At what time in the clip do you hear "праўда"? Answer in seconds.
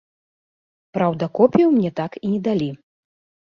0.97-1.23